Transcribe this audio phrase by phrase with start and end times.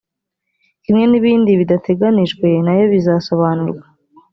[0.83, 3.83] kimwe n bindi bidateganijwe nayo bizasobanurwa